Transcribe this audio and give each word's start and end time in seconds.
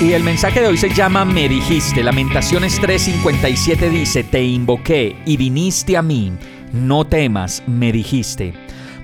Y 0.00 0.14
el 0.14 0.24
mensaje 0.24 0.62
de 0.62 0.66
hoy 0.66 0.78
se 0.78 0.88
llama 0.88 1.26
Me 1.26 1.46
dijiste. 1.46 2.02
Lamentaciones 2.02 2.80
3:57 2.80 3.90
dice, 3.90 4.24
Te 4.24 4.42
invoqué 4.42 5.14
y 5.26 5.36
viniste 5.36 5.98
a 5.98 6.02
mí. 6.02 6.32
No 6.72 7.04
temas, 7.04 7.62
me 7.66 7.92
dijiste. 7.92 8.54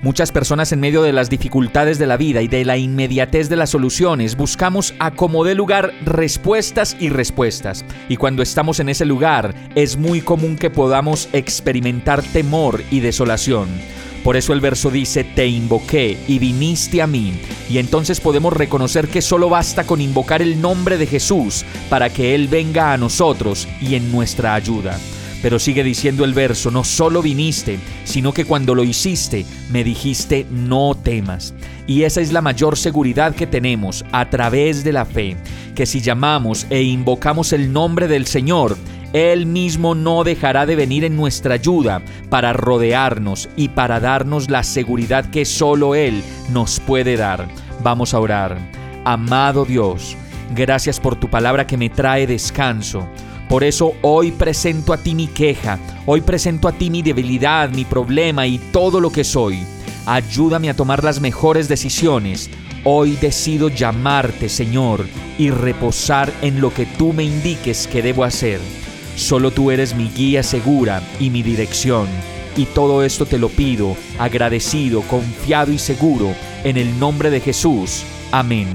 Muchas 0.01 0.33
personas 0.33 0.73
en 0.73 0.81
medio 0.81 1.03
de 1.03 1.13
las 1.13 1.29
dificultades 1.29 1.99
de 1.99 2.07
la 2.07 2.17
vida 2.17 2.41
y 2.41 2.49
de 2.49 2.65
la 2.65 2.79
inmediatez 2.79 3.51
de 3.51 3.57
las 3.57 3.71
soluciones 3.71 4.37
buscamos 4.37 4.95
a 4.99 5.11
como 5.11 5.45
de 5.45 5.55
lugar 5.55 5.93
respuestas 6.07 6.97
y 6.99 7.11
respuestas. 7.11 7.85
Y 8.09 8.17
cuando 8.17 8.43
estamos 8.43 8.81
en 8.81 8.89
ese 8.89 9.05
lugar 9.05 9.55
es 9.75 9.99
muy 9.99 10.23
común 10.23 10.57
que 10.57 10.71
podamos 10.71 11.29
experimentar 11.35 12.23
temor 12.23 12.83
y 12.91 13.01
desolación. 13.01 13.69
Por 14.27 14.37
eso 14.37 14.53
el 14.53 14.61
verso 14.61 14.91
dice, 14.91 15.23
te 15.23 15.47
invoqué 15.47 16.19
y 16.27 16.41
viniste 16.41 17.01
a 17.01 17.07
mí. 17.07 17.35
Y 17.71 17.79
entonces 17.79 18.19
podemos 18.19 18.53
reconocer 18.53 19.07
que 19.07 19.23
solo 19.23 19.49
basta 19.49 19.85
con 19.85 20.01
invocar 20.01 20.43
el 20.43 20.61
nombre 20.61 20.99
de 20.99 21.07
Jesús 21.07 21.65
para 21.89 22.11
que 22.11 22.35
Él 22.35 22.49
venga 22.49 22.93
a 22.93 22.97
nosotros 22.97 23.69
y 23.81 23.95
en 23.95 24.11
nuestra 24.11 24.55
ayuda. 24.57 24.99
Pero 25.43 25.61
sigue 25.61 25.85
diciendo 25.85 26.25
el 26.25 26.35
verso, 26.35 26.73
no 26.73 26.83
solo 26.83 27.23
viniste, 27.23 27.79
sino 28.03 28.33
que 28.33 28.45
cuando 28.45 28.75
lo 28.75 28.83
hiciste, 28.83 29.47
me 29.71 29.85
dijiste, 29.85 30.45
no 30.51 30.97
temas. 31.01 31.55
Y 31.87 32.03
esa 32.03 32.21
es 32.21 32.33
la 32.33 32.43
mayor 32.43 32.77
seguridad 32.77 33.33
que 33.33 33.47
tenemos 33.47 34.05
a 34.11 34.29
través 34.29 34.83
de 34.83 34.93
la 34.93 35.05
fe, 35.05 35.37
que 35.77 35.87
si 35.87 36.01
llamamos 36.01 36.67
e 36.69 36.83
invocamos 36.83 37.53
el 37.53 37.73
nombre 37.73 38.09
del 38.09 38.27
Señor, 38.27 38.77
Él 39.17 39.47
mismo 39.47 39.95
no 39.95 40.25
dejará 40.25 40.67
de 40.67 40.77
venir 40.77 41.03
en 41.03 41.17
nuestra 41.17 41.55
ayuda 41.55 42.03
para 42.29 42.53
rodearnos 42.53 43.49
y 43.57 43.71
para 43.71 43.99
darnos 43.99 44.51
la 44.51 44.63
seguridad 44.63 45.31
que 45.31 45.47
solo 45.47 45.95
Él 45.95 46.23
nos 46.51 46.81
puede 46.81 47.17
dar. 47.17 47.49
Vamos 47.83 48.13
a 48.13 48.21
orar. 48.21 48.59
Amado 49.07 49.65
Dios, 49.65 50.19
gracias 50.55 51.01
por 51.01 51.17
tu 51.17 51.31
palabra 51.31 51.67
que 51.67 51.79
me 51.79 51.89
trae 51.89 52.27
descanso. 52.27 53.09
Por 53.49 53.65
eso 53.65 53.95
hoy 54.03 54.33
presento 54.33 54.93
a 54.93 54.99
ti 54.99 55.15
mi 55.15 55.29
queja, 55.29 55.79
hoy 56.05 56.21
presento 56.21 56.69
a 56.69 56.73
ti 56.73 56.91
mi 56.91 57.01
debilidad, 57.01 57.71
mi 57.71 57.87
problema 57.87 58.47
y 58.47 58.59
todo 58.59 59.01
lo 59.01 59.11
que 59.11 59.25
soy. 59.25 59.65
Ayúdame 60.05 60.69
a 60.69 60.77
tomar 60.77 61.03
las 61.03 61.23
mejores 61.23 61.69
decisiones. 61.69 62.51
Hoy 62.85 63.13
decido 63.13 63.71
llamarte, 63.71 64.51
Señor, 64.51 65.07
y 65.39 65.49
reposar 65.49 66.31
en 66.43 66.61
lo 66.61 66.75
que 66.75 66.85
tú 66.85 67.15
me 67.15 67.25
indiques 67.25 67.87
que 67.87 68.03
debo 68.03 68.23
hacer. 68.23 68.61
Solo 69.17 69.51
tú 69.51 69.71
eres 69.71 69.95
mi 69.95 70.11
guía 70.11 70.43
segura 70.43 71.03
y 71.19 71.31
mi 71.31 71.43
dirección. 71.43 72.07
Y 72.55 72.67
todo 72.67 73.03
esto 73.03 73.25
te 73.27 73.39
lo 73.39 73.49
pido, 73.49 73.97
agradecido, 74.19 75.01
confiado 75.03 75.73
y 75.73 75.79
seguro, 75.79 76.35
en 76.65 76.77
el 76.77 76.99
nombre 76.99 77.31
de 77.31 77.41
Jesús. 77.41 78.03
Amén. 78.31 78.69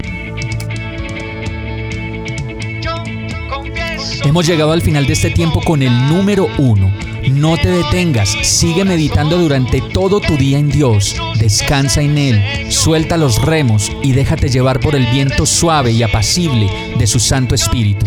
Hemos 4.24 4.46
llegado 4.46 4.72
al 4.72 4.82
final 4.82 5.06
de 5.06 5.12
este 5.12 5.30
tiempo 5.30 5.60
con 5.60 5.82
el 5.82 6.08
número 6.08 6.48
uno. 6.58 6.92
No 7.30 7.56
te 7.56 7.68
detengas, 7.68 8.30
sigue 8.42 8.84
meditando 8.84 9.38
durante 9.38 9.80
todo 9.80 10.20
tu 10.20 10.36
día 10.36 10.58
en 10.58 10.70
Dios, 10.70 11.14
descansa 11.38 12.02
en 12.02 12.18
Él, 12.18 12.72
suelta 12.72 13.16
los 13.16 13.40
remos 13.40 13.92
y 14.02 14.12
déjate 14.12 14.48
llevar 14.48 14.80
por 14.80 14.96
el 14.96 15.06
viento 15.06 15.46
suave 15.46 15.92
y 15.92 16.02
apacible 16.02 16.68
de 16.98 17.06
su 17.06 17.20
Santo 17.20 17.54
Espíritu. 17.54 18.06